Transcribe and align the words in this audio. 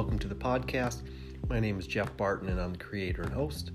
welcome 0.00 0.18
to 0.18 0.28
the 0.28 0.34
podcast. 0.34 1.02
My 1.50 1.60
name 1.60 1.78
is 1.78 1.86
Jeff 1.86 2.16
Barton, 2.16 2.48
and 2.48 2.58
I'm 2.58 2.72
the 2.72 2.78
creator 2.78 3.20
and 3.20 3.34
host. 3.34 3.72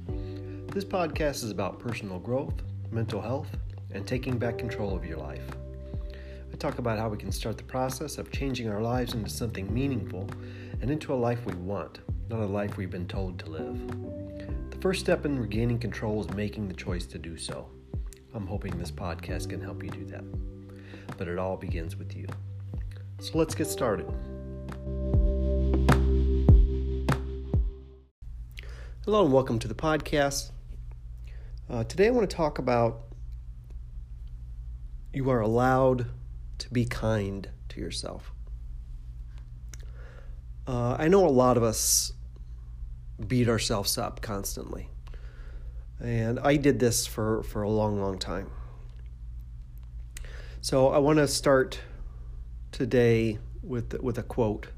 This 0.73 0.83
podcast 0.83 1.43
is 1.43 1.51
about 1.51 1.77
personal 1.77 2.17
growth, 2.17 2.63
mental 2.89 3.21
health, 3.21 3.55
and 3.91 4.07
taking 4.07 4.39
back 4.39 4.57
control 4.57 4.95
of 4.95 5.05
your 5.05 5.19
life. 5.19 5.47
I 6.51 6.55
talk 6.57 6.79
about 6.79 6.97
how 6.97 7.09
we 7.09 7.17
can 7.19 7.31
start 7.31 7.57
the 7.57 7.63
process 7.63 8.17
of 8.17 8.31
changing 8.31 8.69
our 8.69 8.81
lives 8.81 9.13
into 9.13 9.29
something 9.29 9.71
meaningful 9.71 10.27
and 10.81 10.89
into 10.89 11.13
a 11.13 11.15
life 11.15 11.45
we 11.45 11.53
want, 11.53 11.99
not 12.27 12.39
a 12.39 12.45
life 12.47 12.75
we've 12.75 12.89
been 12.89 13.07
told 13.07 13.37
to 13.37 13.51
live. 13.51 13.77
The 14.71 14.81
first 14.81 15.01
step 15.01 15.27
in 15.27 15.37
regaining 15.37 15.77
control 15.77 16.21
is 16.21 16.29
making 16.31 16.67
the 16.67 16.73
choice 16.73 17.05
to 17.05 17.19
do 17.19 17.37
so. 17.37 17.69
I'm 18.33 18.47
hoping 18.47 18.79
this 18.79 18.89
podcast 18.89 19.49
can 19.49 19.61
help 19.61 19.83
you 19.83 19.91
do 19.91 20.05
that. 20.05 20.23
But 21.19 21.27
it 21.27 21.37
all 21.37 21.55
begins 21.55 21.95
with 21.95 22.15
you. 22.15 22.25
So 23.19 23.37
let's 23.37 23.53
get 23.53 23.67
started. 23.67 24.11
Hello 29.05 29.23
and 29.23 29.31
welcome 29.31 29.59
to 29.59 29.67
the 29.67 29.75
podcast. 29.75 30.49
Uh, 31.69 31.83
today 31.83 32.07
I 32.07 32.09
want 32.09 32.27
to 32.27 32.35
talk 32.35 32.57
about 32.57 33.03
you 35.13 35.29
are 35.29 35.41
allowed 35.41 36.07
to 36.57 36.69
be 36.71 36.85
kind 36.85 37.47
to 37.69 37.79
yourself. 37.79 38.31
Uh, 40.65 40.95
I 40.97 41.07
know 41.07 41.23
a 41.23 41.29
lot 41.29 41.55
of 41.55 41.61
us 41.61 42.13
beat 43.27 43.47
ourselves 43.47 43.95
up 43.99 44.21
constantly. 44.21 44.89
And 46.01 46.39
I 46.39 46.55
did 46.55 46.79
this 46.79 47.05
for, 47.05 47.43
for 47.43 47.61
a 47.61 47.69
long, 47.69 48.01
long 48.01 48.17
time. 48.17 48.49
So 50.61 50.87
I 50.87 50.97
want 50.97 51.19
to 51.19 51.27
start 51.27 51.79
today 52.71 53.37
with, 53.61 54.01
with 54.01 54.17
a 54.17 54.23
quote, 54.23 54.69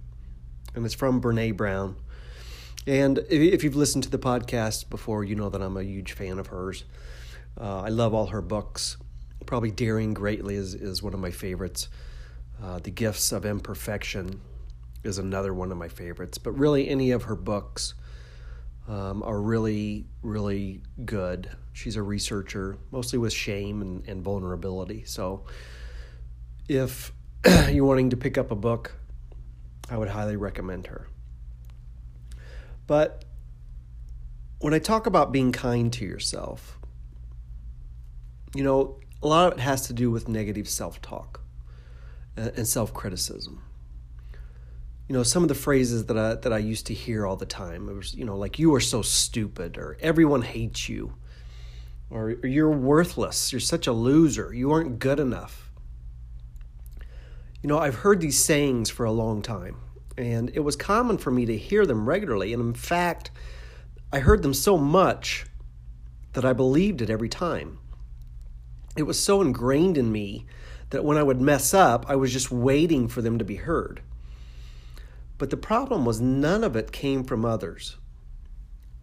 and 0.75 0.85
it's 0.85 0.93
from 0.93 1.21
Brene 1.21 1.55
Brown. 1.55 1.95
And 2.85 3.19
if 3.29 3.63
you've 3.63 3.75
listened 3.75 4.03
to 4.05 4.09
the 4.09 4.19
podcast 4.19 4.89
before, 4.89 5.23
you 5.23 5.35
know 5.35 5.49
that 5.49 5.61
I'm 5.61 5.75
a 5.75 5.83
huge 5.83 6.13
fan 6.13 6.39
of 6.39 6.47
hers. 6.47 6.85
Uh, 7.59 7.81
I 7.81 7.89
love 7.89 8.13
all 8.13 8.27
her 8.27 8.41
books. 8.41 8.97
Probably 9.45 9.71
Daring 9.71 10.13
Greatly 10.13 10.55
is, 10.55 10.73
is 10.73 11.01
one 11.01 11.13
of 11.13 11.19
my 11.19 11.31
favorites. 11.31 11.89
Uh, 12.61 12.79
the 12.79 12.91
Gifts 12.91 13.31
of 13.31 13.45
Imperfection 13.45 14.41
is 15.03 15.17
another 15.17 15.53
one 15.53 15.71
of 15.71 15.77
my 15.77 15.87
favorites. 15.87 16.37
But 16.37 16.51
really, 16.51 16.87
any 16.87 17.11
of 17.11 17.23
her 17.23 17.35
books 17.35 17.93
um, 18.87 19.21
are 19.23 19.39
really, 19.39 20.05
really 20.21 20.81
good. 21.03 21.49
She's 21.73 21.95
a 21.95 22.01
researcher, 22.01 22.77
mostly 22.91 23.19
with 23.19 23.33
shame 23.33 23.81
and, 23.81 24.07
and 24.07 24.23
vulnerability. 24.23 25.03
So 25.05 25.45
if 26.67 27.11
you're 27.69 27.85
wanting 27.85 28.11
to 28.11 28.17
pick 28.17 28.37
up 28.37 28.51
a 28.51 28.55
book, 28.55 28.93
I 29.89 29.97
would 29.97 30.09
highly 30.09 30.35
recommend 30.35 30.87
her. 30.87 31.07
But 32.87 33.25
when 34.59 34.73
I 34.73 34.79
talk 34.79 35.05
about 35.05 35.31
being 35.31 35.51
kind 35.51 35.91
to 35.93 36.05
yourself, 36.05 36.79
you 38.55 38.63
know, 38.63 38.99
a 39.21 39.27
lot 39.27 39.51
of 39.51 39.59
it 39.59 39.61
has 39.61 39.87
to 39.87 39.93
do 39.93 40.09
with 40.09 40.27
negative 40.27 40.69
self 40.69 41.01
talk 41.01 41.41
uh, 42.37 42.49
and 42.55 42.67
self 42.67 42.93
criticism. 42.93 43.61
You 45.07 45.13
know, 45.13 45.23
some 45.23 45.43
of 45.43 45.49
the 45.49 45.55
phrases 45.55 46.05
that 46.07 46.17
I, 46.17 46.35
that 46.35 46.51
I 46.51 46.57
used 46.57 46.87
to 46.87 46.93
hear 46.93 47.25
all 47.25 47.37
the 47.37 47.45
time, 47.45 47.87
it 47.87 47.93
was, 47.93 48.13
you 48.13 48.25
know, 48.25 48.37
like, 48.37 48.59
you 48.59 48.73
are 48.75 48.81
so 48.81 49.01
stupid, 49.01 49.77
or 49.77 49.97
everyone 50.01 50.41
hates 50.41 50.89
you, 50.89 51.13
or, 52.09 52.35
or 52.43 52.47
you're 52.47 52.71
worthless, 52.71 53.53
you're 53.53 53.61
such 53.61 53.87
a 53.87 53.93
loser, 53.93 54.53
you 54.53 54.71
aren't 54.71 54.99
good 54.99 55.19
enough. 55.19 55.71
You 57.61 57.69
know, 57.69 57.79
I've 57.79 57.95
heard 57.95 58.19
these 58.19 58.37
sayings 58.37 58.89
for 58.89 59.05
a 59.05 59.11
long 59.11 59.41
time. 59.41 59.77
And 60.17 60.49
it 60.53 60.61
was 60.61 60.75
common 60.75 61.17
for 61.17 61.31
me 61.31 61.45
to 61.45 61.57
hear 61.57 61.85
them 61.85 62.07
regularly. 62.07 62.53
And 62.53 62.61
in 62.61 62.73
fact, 62.73 63.29
I 64.11 64.19
heard 64.19 64.41
them 64.41 64.53
so 64.53 64.77
much 64.77 65.45
that 66.33 66.45
I 66.45 66.53
believed 66.53 67.01
it 67.01 67.09
every 67.09 67.29
time. 67.29 67.79
It 68.95 69.03
was 69.03 69.21
so 69.21 69.41
ingrained 69.41 69.97
in 69.97 70.11
me 70.11 70.45
that 70.89 71.03
when 71.05 71.17
I 71.17 71.23
would 71.23 71.41
mess 71.41 71.73
up, 71.73 72.05
I 72.09 72.15
was 72.15 72.33
just 72.33 72.51
waiting 72.51 73.07
for 73.07 73.21
them 73.21 73.37
to 73.37 73.45
be 73.45 73.57
heard. 73.57 74.01
But 75.37 75.51
the 75.51 75.57
problem 75.57 76.05
was 76.05 76.19
none 76.19 76.63
of 76.63 76.75
it 76.75 76.91
came 76.91 77.23
from 77.23 77.45
others. 77.45 77.97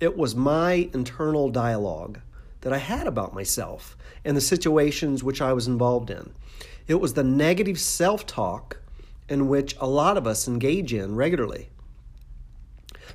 It 0.00 0.16
was 0.16 0.34
my 0.34 0.91
internal 0.92 1.48
dialogue 1.50 2.20
that 2.62 2.72
I 2.72 2.78
had 2.78 3.06
about 3.06 3.34
myself 3.34 3.96
and 4.25 4.36
the 4.36 4.41
situations 4.41 5.22
which 5.22 5.41
I 5.41 5.52
was 5.52 5.69
involved 5.69 6.10
in. 6.10 6.32
It 6.88 6.94
was 6.96 7.14
the 7.14 7.22
negative 7.22 7.78
self 7.78 8.26
talk 8.26 8.81
in 9.28 9.48
which 9.48 9.76
a 9.80 9.86
lot 9.86 10.16
of 10.16 10.26
us 10.26 10.46
engage 10.46 10.92
in 10.92 11.16
regularly. 11.16 11.70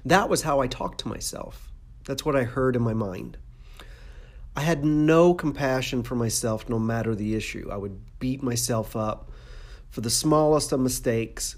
That 0.06 0.30
was 0.30 0.42
how 0.42 0.60
I 0.60 0.68
talked 0.68 1.02
to 1.02 1.08
myself. 1.08 1.72
That's 2.06 2.26
what 2.26 2.36
I 2.36 2.44
heard 2.44 2.76
in 2.76 2.82
my 2.82 2.94
mind. 2.94 3.38
I 4.56 4.62
had 4.62 4.84
no 4.84 5.34
compassion 5.34 6.04
for 6.04 6.16
myself 6.16 6.68
no 6.68 6.80
matter 6.80 7.16
the 7.16 7.36
issue. 7.36 7.70
I 7.72 7.78
would 7.78 8.00
beat 8.20 8.42
myself 8.42 8.96
up 8.96 9.32
for 9.90 10.02
the 10.02 10.10
smallest 10.10 10.72
of 10.72 10.80
mistakes, 10.80 11.56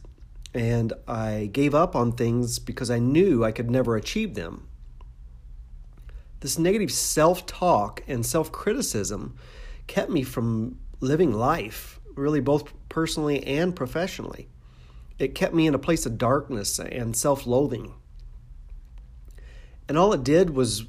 and 0.53 0.93
I 1.07 1.49
gave 1.51 1.73
up 1.73 1.95
on 1.95 2.11
things 2.11 2.59
because 2.59 2.91
I 2.91 2.99
knew 2.99 3.43
I 3.43 3.51
could 3.51 3.71
never 3.71 3.95
achieve 3.95 4.35
them. 4.35 4.67
This 6.41 6.59
negative 6.59 6.91
self 6.91 7.45
talk 7.45 8.03
and 8.07 8.25
self 8.25 8.51
criticism 8.51 9.37
kept 9.87 10.09
me 10.09 10.23
from 10.23 10.79
living 10.99 11.31
life 11.31 12.00
really 12.15 12.39
both 12.39 12.71
personally 12.89 13.45
and 13.45 13.75
professionally. 13.75 14.47
It 15.19 15.35
kept 15.35 15.53
me 15.53 15.67
in 15.67 15.75
a 15.75 15.79
place 15.79 16.05
of 16.05 16.17
darkness 16.17 16.79
and 16.79 17.15
self-loathing. 17.15 17.93
And 19.87 19.97
all 19.97 20.13
it 20.13 20.23
did 20.23 20.51
was 20.51 20.85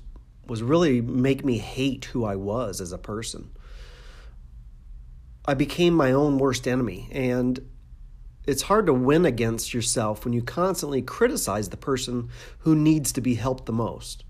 was 0.46 0.62
really 0.62 1.00
make 1.00 1.44
me 1.44 1.58
hate 1.58 2.06
who 2.06 2.24
I 2.24 2.36
was 2.36 2.80
as 2.80 2.92
a 2.92 2.98
person. 2.98 3.50
I 5.44 5.54
became 5.54 5.94
my 5.94 6.12
own 6.12 6.38
worst 6.38 6.66
enemy 6.66 7.08
and 7.12 7.60
it's 8.46 8.62
hard 8.62 8.86
to 8.86 8.94
win 8.94 9.24
against 9.24 9.72
yourself 9.72 10.24
when 10.24 10.34
you 10.34 10.42
constantly 10.42 11.00
criticize 11.00 11.68
the 11.68 11.76
person 11.76 12.28
who 12.60 12.74
needs 12.74 13.12
to 13.12 13.20
be 13.20 13.34
helped 13.34 13.66
the 13.66 13.72
most. 13.72 14.24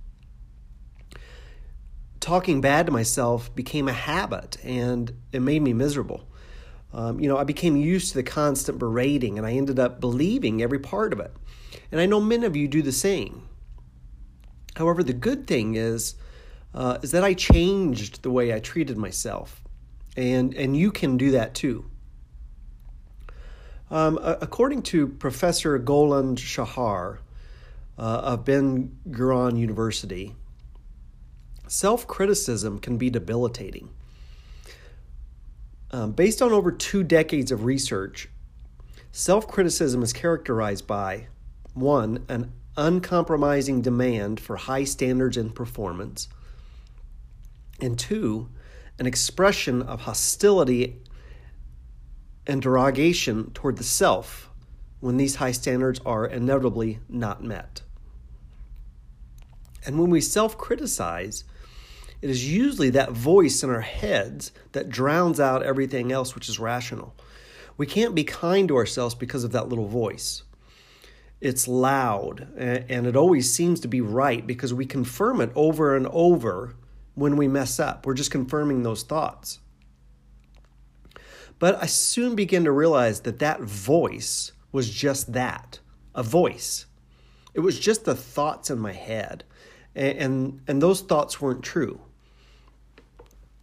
Talking 2.20 2.60
bad 2.60 2.86
to 2.86 2.92
myself 2.92 3.54
became 3.54 3.88
a 3.88 3.92
habit 3.92 4.59
and 4.62 5.12
it 5.32 5.41
made 5.41 5.62
me 5.62 5.72
miserable. 5.72 6.28
Um, 6.94 7.20
you 7.20 7.28
know, 7.28 7.38
I 7.38 7.44
became 7.44 7.76
used 7.76 8.10
to 8.10 8.14
the 8.14 8.22
constant 8.22 8.78
berating 8.78 9.38
and 9.38 9.47
I 9.47 9.53
ended 9.53 9.78
up 9.78 10.00
believing 10.00 10.62
every 10.62 10.78
part 10.78 11.12
of 11.12 11.20
it. 11.20 11.32
And 11.91 12.00
I 12.00 12.06
know 12.06 12.20
many 12.20 12.44
of 12.44 12.56
you 12.56 12.69
do 12.69 12.82
the 12.82 12.92
same. 12.92 13.48
However, 14.76 15.03
the 15.03 15.12
good 15.12 15.47
thing 15.47 15.75
is, 15.75 16.14
uh, 16.75 16.98
is 17.03 17.10
that 17.12 17.25
I 17.25 17.34
changed 17.34 18.22
the 18.22 18.30
way 18.30 18.54
I 18.54 18.60
treated 18.60 18.97
myself. 18.97 19.62
And, 20.16 20.54
and 20.54 20.76
you 20.76 20.91
can 20.91 21.16
do 21.16 21.30
that 21.32 21.54
too. 21.54 21.86
Um, 23.91 24.19
according 24.22 24.82
to 24.84 25.06
Professor 25.06 25.76
Golan 25.76 26.36
Shahar 26.36 27.20
uh, 27.98 28.03
of 28.03 28.44
Ben 28.44 28.97
Gurion 29.10 29.59
University, 29.59 30.34
self 31.69 32.06
criticism 32.06 32.78
can 32.78 32.97
be 32.97 33.10
debilitating. 33.10 33.91
Um, 35.92 36.12
based 36.12 36.41
on 36.41 36.53
over 36.53 36.72
two 36.72 37.03
decades 37.04 37.53
of 37.53 37.64
research, 37.64 38.28
self 39.10 39.47
criticism 39.47 40.03
is 40.03 40.12
characterized 40.12 40.86
by 40.86 41.26
one, 41.75 42.25
an 42.28 42.53
uncompromising 42.76 43.82
demand 43.82 44.41
for 44.41 44.56
high 44.56 44.84
standards 44.84 45.36
and 45.36 45.54
performance, 45.54 46.28
and 47.80 47.98
two, 47.98 48.48
an 48.98 49.06
expression 49.06 49.82
of 49.82 50.03
hostility 50.03 50.97
and 52.47 52.62
derogation 52.62 53.50
toward 53.53 53.77
the 53.77 53.84
self 53.84 54.50
when 55.00 55.16
these 55.16 55.36
high 55.36 55.53
standards 55.53 56.00
are 56.06 56.27
inevitably 56.27 57.00
not 57.09 57.42
met. 57.42 57.83
And 59.84 59.98
when 59.98 60.10
we 60.10 60.21
self 60.21 60.56
criticize, 60.56 61.45
it 62.22 62.30
is 62.30 62.51
usually 62.51 62.91
that 62.91 63.10
voice 63.10 63.63
in 63.63 63.71
our 63.71 63.80
heads 63.80 64.53
that 64.72 64.89
drowns 64.89 65.41
out 65.41 65.65
everything 65.65 66.13
else 66.13 66.34
which 66.34 66.48
is 66.48 66.60
rational. 66.60 67.15
We 67.77 67.86
can't 67.86 68.15
be 68.15 68.24
kind 68.24 68.69
to 68.69 68.77
ourselves 68.77 69.16
because 69.16 69.42
of 69.42 69.53
that 69.53 69.69
little 69.69 69.89
voice. 69.89 70.45
It's 71.41 71.66
loud 71.66 72.47
and 72.57 73.07
it 73.07 73.16
always 73.16 73.53
seems 73.53 73.80
to 73.80 73.89
be 73.89 74.01
right 74.01 74.47
because 74.47 74.72
we 74.72 74.86
confirm 74.86 75.41
it 75.41 75.51
over 75.57 75.97
and 75.97 76.07
over 76.07 76.77
when 77.15 77.36
we 77.36 77.48
mess 77.48 77.80
up. 77.80 78.07
We're 78.07 78.15
just 78.15 78.30
confirming 78.30 78.84
those 78.84 79.03
thoughts. 79.03 79.59
But 81.59 81.83
I 81.83 81.86
soon 81.86 82.36
began 82.36 82.65
to 82.65 82.72
realize 82.72 83.21
that 83.22 83.41
that 83.41 83.60
voice 83.60 84.53
was 84.71 84.89
just 84.89 85.33
that 85.33 85.80
a 86.15 86.22
voice. 86.22 86.86
It 87.54 87.60
was 87.60 87.78
just 87.80 88.04
the 88.04 88.15
thoughts 88.15 88.71
in 88.71 88.78
my 88.78 88.92
head. 88.92 89.45
And, 89.95 90.19
and, 90.19 90.60
and 90.69 90.83
those 90.83 91.01
thoughts 91.01 91.41
weren't 91.41 91.63
true. 91.63 92.01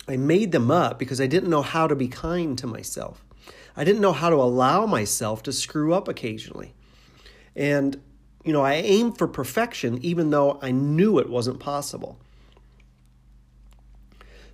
I 0.10 0.18
made 0.18 0.52
them 0.52 0.72
up 0.72 0.98
because 0.98 1.22
I 1.22 1.28
didn't 1.28 1.52
know 1.52 1.62
how 1.62 1.86
to 1.86 1.96
be 1.96 2.08
kind 2.08 2.58
to 2.58 2.66
myself. 2.66 3.24
I 3.78 3.84
didn't 3.84 4.02
know 4.02 4.12
how 4.12 4.32
to 4.32 4.38
allow 4.38 4.88
myself 4.88 5.44
to 5.44 5.54
screw 5.54 5.94
up 5.94 6.08
occasionally. 6.08 6.74
And 7.56 8.02
you 8.44 8.52
know, 8.52 8.64
I 8.64 8.74
aimed 8.74 9.20
for 9.20 9.28
perfection 9.28 10.00
even 10.04 10.32
though 10.32 10.58
I 10.64 10.72
knew 10.72 11.20
it 11.20 11.30
wasn't 11.30 11.60
possible. 11.60 12.20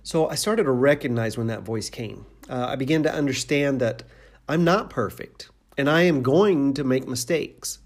So 0.02 0.28
I 0.28 0.34
started 0.34 0.64
to 0.64 0.72
recognize 0.72 1.38
when 1.38 1.46
that 1.46 1.62
voice 1.62 1.88
came. 1.88 2.26
Uh, 2.50 2.66
I 2.68 2.76
began 2.76 3.02
to 3.04 3.12
understand 3.12 3.80
that 3.80 4.02
I'm 4.48 4.62
not 4.62 4.90
perfect 4.90 5.48
and 5.78 5.88
I 5.88 6.02
am 6.02 6.22
going 6.22 6.74
to 6.74 6.84
make 6.84 7.08
mistakes. 7.08 7.78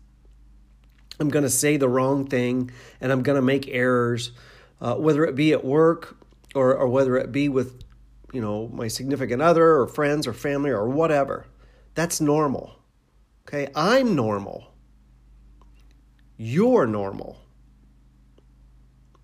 I'm 1.20 1.28
going 1.28 1.44
to 1.44 1.50
say 1.50 1.76
the 1.76 1.88
wrong 1.88 2.26
thing 2.26 2.72
and 3.00 3.12
I'm 3.12 3.22
going 3.22 3.36
to 3.36 3.42
make 3.42 3.68
errors, 3.68 4.32
uh, 4.80 4.96
whether 4.96 5.24
it 5.24 5.36
be 5.36 5.52
at 5.52 5.64
work 5.64 6.16
or, 6.54 6.76
or 6.76 6.88
whether 6.88 7.16
it 7.16 7.32
be 7.32 7.48
with, 7.48 7.82
you 8.32 8.40
know, 8.40 8.68
my 8.68 8.88
significant 8.88 9.42
other 9.42 9.76
or 9.76 9.86
friends 9.86 10.26
or 10.26 10.32
family 10.32 10.70
or 10.70 10.88
whatever. 10.88 11.46
That's 11.94 12.20
normal. 12.20 12.76
Okay, 13.48 13.68
I'm 13.74 14.14
normal. 14.14 14.74
You're 16.36 16.86
normal. 16.86 17.38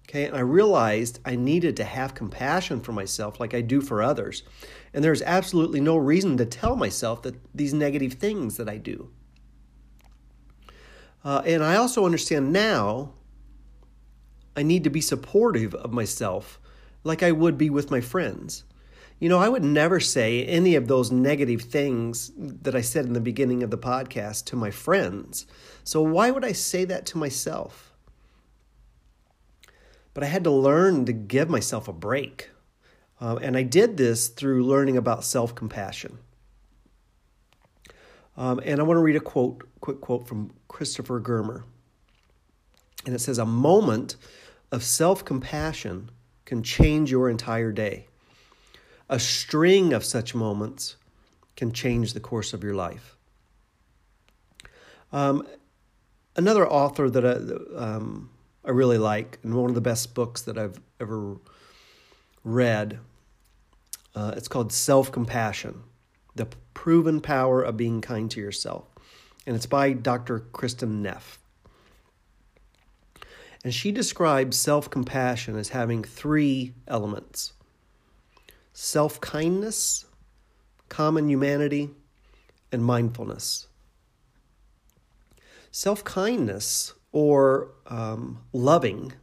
Okay, 0.09 0.25
and 0.27 0.37
I 0.37 0.41
realized 0.41 1.19
I 1.25 1.35
needed 1.35 1.77
to 1.79 1.85
have 1.85 2.15
compassion 2.15 2.81
for 2.81 2.93
myself 2.93 3.41
like 3.41 3.55
I 3.55 3.61
do 3.61 3.81
for 3.81 4.03
others. 4.03 4.45
And 4.95 5.03
there's 5.03 5.23
absolutely 5.23 5.81
no 5.81 5.97
reason 5.97 6.37
to 6.37 6.47
tell 6.47 6.77
myself 6.77 7.23
that 7.23 7.35
these 7.55 7.75
negative 7.75 8.15
things 8.15 8.57
that 8.57 8.69
I 8.69 8.79
do. 8.79 9.11
Uh, 11.25 11.43
and 11.45 11.63
I 11.63 11.77
also 11.77 12.07
understand 12.07 12.53
now 12.53 13.15
I 14.57 14.63
need 14.63 14.85
to 14.85 14.91
be 14.91 15.01
supportive 15.01 15.75
of 15.75 15.93
myself 15.93 16.61
like 17.07 17.23
I 17.23 17.33
would 17.33 17.57
be 17.57 17.71
with 17.71 17.91
my 17.91 18.01
friends. 18.01 18.65
You 19.19 19.31
know, 19.31 19.39
I 19.39 19.49
would 19.49 19.65
never 19.65 19.99
say 19.99 20.45
any 20.45 20.75
of 20.75 20.89
those 20.89 21.11
negative 21.11 21.63
things 21.63 22.33
that 22.37 22.75
I 22.75 22.83
said 22.83 23.07
in 23.07 23.15
the 23.15 23.21
beginning 23.21 23.63
of 23.63 23.71
the 23.71 23.79
podcast 23.79 24.45
to 24.47 24.57
my 24.57 24.71
friends. 24.71 25.47
So 25.85 26.03
why 26.03 26.31
would 26.31 26.45
I 26.45 26.53
say 26.53 26.85
that 26.85 27.07
to 27.07 27.19
myself? 27.19 27.95
But 30.13 30.25
I 30.25 30.27
had 30.27 30.45
to 30.45 30.51
learn 30.51 31.07
to 31.07 31.13
give 31.13 31.49
myself 31.49 31.89
a 31.89 31.93
break. 31.93 32.51
Uh, 33.19 33.37
and 33.41 33.57
I 33.57 33.63
did 33.63 33.97
this 33.97 34.29
through 34.29 34.65
learning 34.65 34.99
about 34.99 35.25
self 35.25 35.55
compassion. 35.55 36.19
Um, 38.37 38.61
and 38.65 38.81
I 38.81 38.83
want 38.83 38.99
to 38.99 39.03
read 39.03 39.17
a 39.17 39.21
quote, 39.21 39.67
quick 39.81 40.03
quote 40.03 40.29
from 40.29 40.53
Christopher 40.69 41.21
Germer. 41.21 41.63
And 43.07 43.15
it 43.15 43.21
says, 43.21 43.39
A 43.39 43.47
moment 43.47 44.17
of 44.71 44.83
self 44.83 45.25
compassion 45.25 46.11
can 46.47 46.63
change 46.63 47.11
your 47.11 47.29
entire 47.29 47.73
day. 47.73 48.07
A 49.11 49.21
string 49.21 49.93
of 49.93 50.05
such 50.05 50.35
moments 50.35 50.97
can 51.57 51.73
change 51.73 52.15
the 52.15 52.21
course 52.21 52.55
of 52.55 52.65
your 52.65 52.75
life. 52.75 53.17
Um, 55.13 55.47
another 56.35 56.67
author 56.67 57.11
that 57.11 57.25
I, 57.25 57.79
um, 57.79 58.31
I 58.65 58.71
really 58.71 58.99
like, 58.99 59.39
and 59.43 59.55
one 59.55 59.69
of 59.69 59.75
the 59.75 59.81
best 59.81 60.15
books 60.15 60.43
that 60.43 60.57
I've 60.57 60.81
ever 61.01 61.37
read. 62.43 62.99
Uh, 64.15 64.33
it's 64.37 64.49
called 64.49 64.73
Self 64.73 65.13
Compassion 65.13 65.83
The 66.35 66.47
Proven 66.75 67.21
Power 67.21 67.63
of 67.63 67.77
Being 67.77 68.01
Kind 68.01 68.31
to 68.33 68.41
Yourself. 68.41 68.87
And 69.47 69.55
it's 69.55 69.67
by 69.67 69.93
Dr. 69.93 70.41
Kristin 70.53 71.03
Neff. 71.03 71.39
And 73.67 73.75
she 73.75 73.91
describes 73.91 74.57
self 74.57 74.89
compassion 74.91 75.59
as 75.59 75.71
having 75.71 76.05
three 76.05 76.73
elements 76.87 77.53
self 78.73 79.21
kindness, 79.21 80.05
common 80.89 81.29
humanity, 81.29 81.91
and 82.71 82.85
mindfulness. 82.85 83.67
Self 85.73 86.05
kindness 86.05 86.93
or 87.11 87.73
um, 87.89 88.39
loving 88.53 89.15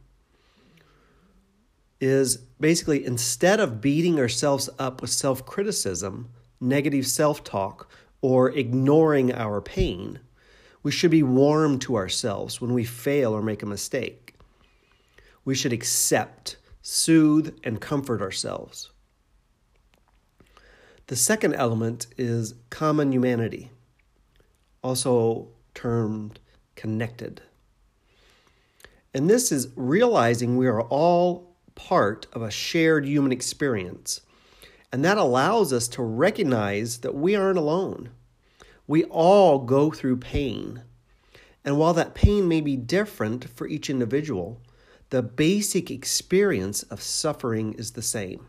is 1.98 2.36
basically 2.60 3.02
instead 3.02 3.60
of 3.60 3.80
beating 3.80 4.20
ourselves 4.20 4.68
up 4.78 5.00
with 5.00 5.08
self 5.08 5.46
criticism, 5.46 6.28
negative 6.60 7.06
self 7.06 7.44
talk, 7.44 7.88
or 8.20 8.50
ignoring 8.50 9.32
our 9.32 9.62
pain, 9.62 10.20
we 10.82 10.92
should 10.92 11.10
be 11.10 11.22
warm 11.22 11.78
to 11.78 11.96
ourselves 11.96 12.60
when 12.60 12.74
we 12.74 12.84
fail 12.84 13.32
or 13.32 13.40
make 13.40 13.62
a 13.62 13.66
mistake. 13.66 14.23
We 15.44 15.54
should 15.54 15.72
accept, 15.72 16.56
soothe, 16.82 17.58
and 17.64 17.80
comfort 17.80 18.22
ourselves. 18.22 18.90
The 21.06 21.16
second 21.16 21.54
element 21.54 22.06
is 22.16 22.54
common 22.70 23.12
humanity, 23.12 23.70
also 24.82 25.48
termed 25.74 26.40
connected. 26.76 27.42
And 29.12 29.28
this 29.28 29.52
is 29.52 29.68
realizing 29.76 30.56
we 30.56 30.66
are 30.66 30.82
all 30.82 31.54
part 31.74 32.26
of 32.32 32.42
a 32.42 32.50
shared 32.50 33.06
human 33.06 33.32
experience. 33.32 34.22
And 34.92 35.04
that 35.04 35.18
allows 35.18 35.72
us 35.72 35.88
to 35.88 36.02
recognize 36.02 36.98
that 36.98 37.14
we 37.14 37.34
aren't 37.34 37.58
alone. 37.58 38.10
We 38.86 39.04
all 39.04 39.58
go 39.58 39.90
through 39.90 40.18
pain. 40.18 40.82
And 41.64 41.78
while 41.78 41.94
that 41.94 42.14
pain 42.14 42.48
may 42.48 42.60
be 42.60 42.76
different 42.76 43.48
for 43.50 43.66
each 43.66 43.90
individual, 43.90 44.60
the 45.14 45.22
basic 45.22 45.92
experience 45.92 46.82
of 46.82 47.00
suffering 47.00 47.72
is 47.74 47.92
the 47.92 48.02
same. 48.02 48.48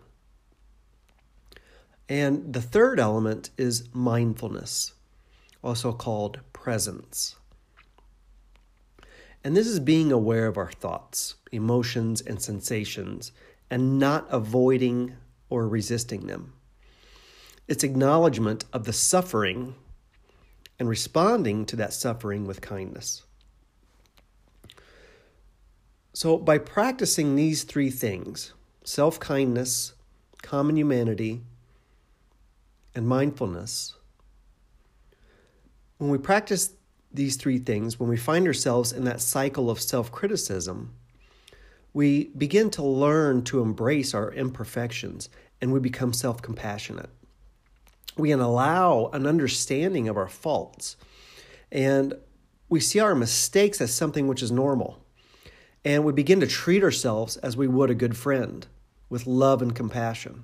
And 2.09 2.53
the 2.56 2.62
third 2.62 3.00
element 3.00 3.51
is 3.56 3.88
mindfulness, 3.94 4.94
also 5.63 5.94
called 5.94 6.39
presence. 6.53 7.35
And 9.44 9.56
this 9.56 9.67
is 9.67 9.79
being 9.79 10.12
aware 10.12 10.47
of 10.47 10.57
our 10.57 10.71
thoughts, 10.71 11.35
emotions, 11.51 12.19
and 12.19 12.41
sensations, 12.41 13.31
and 13.69 14.00
not 14.00 14.25
avoiding 14.31 15.17
or 15.51 15.67
resisting 15.67 16.25
them. 16.25 16.53
It's 17.67 17.83
acknowledgement 17.83 18.65
of 18.73 18.85
the 18.85 18.94
suffering 18.94 19.75
and 20.79 20.89
responding 20.89 21.67
to 21.67 21.75
that 21.75 21.94
suffering 21.94 22.47
with 22.47 22.62
kindness. 22.62 23.21
So, 26.15 26.38
by 26.38 26.57
practicing 26.57 27.35
these 27.35 27.63
three 27.63 27.91
things 27.91 28.53
self 28.83 29.19
kindness, 29.19 29.94
common 30.41 30.77
humanity, 30.77 31.41
and 32.95 33.07
mindfulness 33.07 33.95
when 35.98 36.10
we 36.10 36.17
practice 36.17 36.74
these 37.13 37.38
three 37.38 37.60
things, 37.60 38.00
when 38.00 38.10
we 38.10 38.17
find 38.17 38.45
ourselves 38.48 38.91
in 38.91 39.05
that 39.05 39.22
cycle 39.22 39.69
of 39.69 39.79
self 39.79 40.12
criticism, 40.12 40.93
we 41.93 42.25
begin 42.38 42.69
to 42.72 42.84
learn 42.84 43.43
to 43.43 43.62
embrace 43.62 44.13
our 44.13 44.31
imperfections 44.34 45.29
and 45.62 45.72
we 45.72 45.79
become 45.79 46.12
self 46.12 46.41
compassionate. 46.41 47.10
We 48.17 48.29
can 48.29 48.41
allow 48.41 49.10
an 49.13 49.25
understanding 49.25 50.07
of 50.10 50.17
our 50.17 50.27
faults 50.27 50.98
and 51.72 52.13
we 52.67 52.79
see 52.79 53.00
our 53.00 53.15
mistakes 53.15 53.79
as 53.79 53.93
something 53.93 54.27
which 54.27 54.41
is 54.41 54.51
normal. 54.51 55.04
And 55.86 56.04
we 56.04 56.12
begin 56.12 56.42
to 56.42 56.48
treat 56.48 56.84
ourselves 56.84 57.38
as 57.38 57.56
we 57.56 57.68
would 57.68 57.89
a 57.89 57.96
good 57.96 58.18
friend 58.18 58.68
with 59.10 59.25
love 59.25 59.62
and 59.62 59.74
compassion 59.74 60.44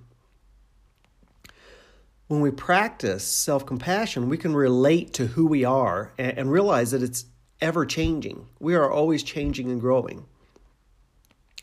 when 2.32 2.40
we 2.40 2.50
practice 2.50 3.26
self 3.26 3.66
compassion, 3.66 4.30
we 4.30 4.38
can 4.38 4.56
relate 4.56 5.14
to 5.16 5.28
who 5.28 5.46
we 5.46 5.66
are 5.66 6.14
and, 6.18 6.38
and 6.38 6.52
realize 6.52 6.92
that 6.92 7.04
it's 7.04 7.26
ever 7.60 7.86
changing. 7.86 8.48
We 8.58 8.74
are 8.74 8.90
always 8.90 9.22
changing 9.22 9.70
and 9.70 9.82
growing. 9.82 10.26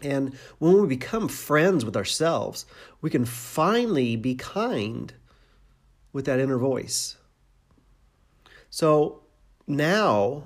And 0.02 0.34
when 0.58 0.78
we 0.78 0.86
become 0.86 1.26
friends 1.26 1.86
with 1.86 1.96
ourselves, 1.96 2.66
we 3.00 3.08
can 3.08 3.24
finally 3.24 4.14
be 4.14 4.34
kind 4.34 5.14
with 6.12 6.26
that 6.26 6.38
inner 6.38 6.58
voice. 6.58 7.16
So 8.68 9.22
now 9.66 10.44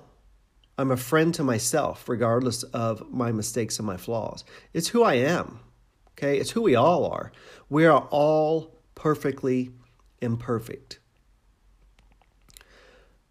I'm 0.83 0.91
a 0.91 0.97
friend 0.97 1.33
to 1.35 1.45
myself, 1.45 2.09
regardless 2.09 2.65
of 2.65 3.09
my 3.09 3.31
mistakes 3.31 3.79
and 3.79 3.87
my 3.87 3.97
flaws. 3.97 4.43
It's 4.73 4.89
who 4.89 5.05
I 5.05 5.15
am. 5.15 5.61
Okay? 6.15 6.39
It's 6.39 6.51
who 6.51 6.63
we 6.63 6.75
all 6.75 7.07
are. 7.07 7.31
We 7.71 7.87
are 7.87 8.01
all 8.11 8.81
perfectly 8.97 9.71
imperfect. 10.21 10.99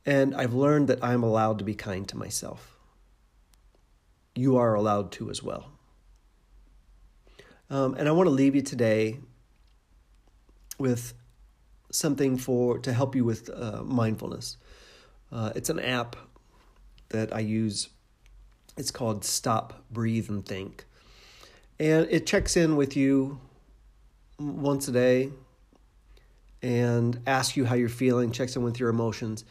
And 0.06 0.34
I've 0.34 0.54
learned 0.54 0.88
that 0.88 1.04
I'm 1.04 1.24
allowed 1.24 1.60
to 1.60 1.66
be 1.66 1.76
kind 1.76 2.08
to 2.08 2.16
myself. 2.16 2.80
You 4.34 4.56
are 4.56 4.74
allowed 4.74 5.12
to 5.12 5.30
as 5.30 5.44
well. 5.44 5.74
Um, 7.70 7.96
and 7.96 8.08
I 8.08 8.14
want 8.14 8.28
to 8.28 8.32
leave 8.32 8.56
you 8.56 8.62
today 8.62 9.20
with 10.80 11.14
something 11.92 12.38
for 12.38 12.80
to 12.80 12.94
help 12.94 13.14
you 13.14 13.26
with 13.26 13.50
uh, 13.54 13.84
mindfulness. 13.84 14.56
Uh, 15.34 15.52
it's 15.54 15.70
an 15.70 15.82
app 15.82 16.16
that 17.12 17.34
I 17.34 17.40
use. 17.40 17.90
It's 18.78 18.92
called 18.92 19.24
Stop, 19.24 19.84
Breathe, 19.92 20.30
and 20.30 20.46
Think, 20.46 20.86
and 21.80 22.08
it 22.10 22.26
checks 22.26 22.58
in 22.58 22.76
with 22.76 22.96
you 22.98 23.40
once 24.40 24.88
a 24.88 24.92
day, 24.92 25.30
and 26.62 27.20
asks 27.28 27.56
you 27.58 27.66
how 27.66 27.76
you're 27.76 27.90
feeling, 27.90 28.32
checks 28.32 28.56
in 28.56 28.64
with 28.64 28.80
your 28.80 28.90
emotions, 28.90 29.46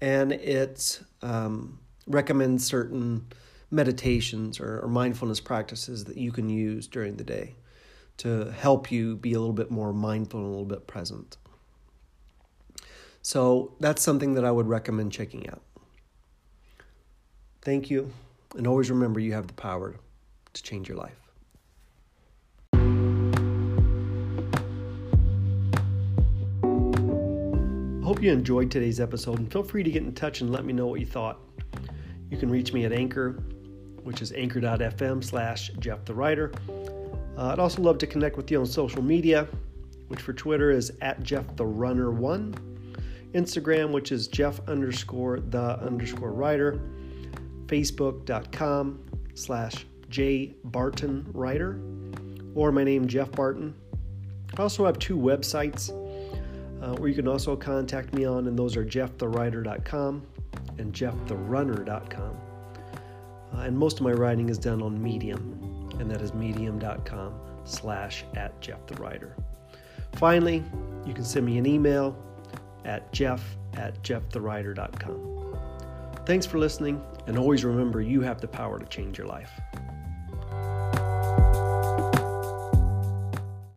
and 0.00 0.32
it 0.32 1.00
um, 1.22 1.78
recommend 2.06 2.60
certain 2.62 3.26
meditations 3.70 4.60
or, 4.60 4.80
or 4.80 4.88
mindfulness 4.88 5.40
practices 5.40 6.04
that 6.04 6.16
you 6.16 6.30
can 6.32 6.48
use 6.48 6.86
during 6.86 7.16
the 7.16 7.24
day 7.24 7.54
to 8.16 8.50
help 8.52 8.92
you 8.92 9.16
be 9.16 9.32
a 9.32 9.38
little 9.38 9.54
bit 9.54 9.70
more 9.70 9.92
mindful 9.92 10.40
and 10.40 10.46
a 10.46 10.50
little 10.50 10.64
bit 10.64 10.86
present. 10.86 11.36
So 13.22 13.74
that's 13.80 14.02
something 14.02 14.34
that 14.34 14.44
I 14.44 14.50
would 14.50 14.68
recommend 14.68 15.10
checking 15.12 15.48
out. 15.48 15.62
Thank 17.64 17.88
you, 17.88 18.12
and 18.58 18.66
always 18.66 18.90
remember 18.90 19.20
you 19.20 19.32
have 19.32 19.46
the 19.46 19.54
power 19.54 19.94
to 20.52 20.62
change 20.62 20.86
your 20.86 20.98
life. 20.98 21.18
I 28.02 28.06
hope 28.06 28.22
you 28.22 28.30
enjoyed 28.30 28.70
today's 28.70 29.00
episode 29.00 29.38
and 29.38 29.50
feel 29.50 29.62
free 29.62 29.82
to 29.82 29.90
get 29.90 30.02
in 30.02 30.12
touch 30.12 30.42
and 30.42 30.52
let 30.52 30.66
me 30.66 30.74
know 30.74 30.86
what 30.86 31.00
you 31.00 31.06
thought. 31.06 31.38
You 32.30 32.36
can 32.36 32.50
reach 32.50 32.74
me 32.74 32.84
at 32.84 32.92
Anchor, 32.92 33.42
which 34.02 34.20
is 34.20 34.32
anchor.fm 34.32 35.24
slash 35.24 35.70
Jeff 35.78 36.04
the 36.04 36.12
Writer. 36.12 36.52
Uh, 37.38 37.46
I'd 37.46 37.60
also 37.60 37.80
love 37.80 37.96
to 37.96 38.06
connect 38.06 38.36
with 38.36 38.50
you 38.50 38.60
on 38.60 38.66
social 38.66 39.00
media, 39.00 39.48
which 40.08 40.20
for 40.20 40.34
Twitter 40.34 40.70
is 40.70 40.92
at 41.00 41.22
Jeff 41.22 41.56
the 41.56 41.64
Runner 41.64 42.10
One, 42.10 42.54
Instagram, 43.32 43.90
which 43.90 44.12
is 44.12 44.28
Jeff 44.28 44.60
underscore 44.68 45.40
the 45.40 45.78
underscore 45.80 46.32
writer, 46.32 46.78
Facebook.com 47.66 49.04
slash 49.34 49.86
J 50.08 50.54
Barton 50.64 51.26
Writer, 51.32 51.80
or 52.54 52.72
my 52.72 52.84
name 52.84 53.06
Jeff 53.08 53.30
Barton. 53.32 53.74
I 54.56 54.62
also 54.62 54.84
have 54.86 54.98
two 54.98 55.16
websites 55.16 55.90
uh, 56.82 56.94
where 56.96 57.08
you 57.08 57.14
can 57.14 57.26
also 57.26 57.56
contact 57.56 58.14
me 58.14 58.24
on, 58.24 58.46
and 58.46 58.58
those 58.58 58.76
are 58.76 58.84
jeffthewriter.com 58.84 60.26
and 60.78 60.92
jefftherunner.com. 60.92 62.36
Uh, 63.52 63.60
and 63.60 63.76
most 63.76 63.98
of 63.98 64.04
my 64.04 64.12
writing 64.12 64.48
is 64.48 64.58
done 64.58 64.82
on 64.82 65.00
Medium 65.02 65.74
and 66.00 66.10
that 66.10 66.20
is 66.20 66.34
medium.com 66.34 67.34
slash 67.64 68.24
at 68.36 68.58
Jeff 68.60 68.86
the 68.86 68.94
Writer. 68.96 69.36
Finally, 70.14 70.62
you 71.06 71.14
can 71.14 71.24
send 71.24 71.46
me 71.46 71.58
an 71.58 71.66
email 71.66 72.16
at 72.84 73.12
jeff 73.12 73.56
at 73.74 74.00
jeffthewriter.com. 74.02 75.33
Thanks 76.26 76.46
for 76.46 76.58
listening, 76.58 77.04
and 77.26 77.36
always 77.36 77.64
remember 77.64 78.00
you 78.00 78.22
have 78.22 78.40
the 78.40 78.48
power 78.48 78.78
to 78.78 78.86
change 78.86 79.18
your 79.18 79.26
life. 79.26 79.60